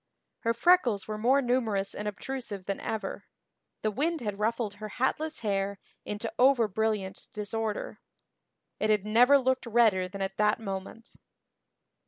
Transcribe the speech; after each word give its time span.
Her 0.39 0.55
freckles 0.55 1.07
were 1.07 1.19
more 1.19 1.43
numerous 1.43 1.93
and 1.93 2.07
obtrusive 2.07 2.65
than 2.65 2.79
ever; 2.79 3.25
the 3.83 3.91
wind 3.91 4.19
had 4.21 4.39
ruffled 4.39 4.73
her 4.81 4.89
hatless 4.97 5.41
hair 5.41 5.77
into 6.05 6.33
over 6.39 6.67
brilliant 6.67 7.27
disorder; 7.33 7.99
it 8.79 8.89
had 8.89 9.05
never 9.05 9.37
looked 9.37 9.67
redder 9.67 10.07
than 10.07 10.23
at 10.23 10.37
that 10.37 10.59
moment. 10.59 11.11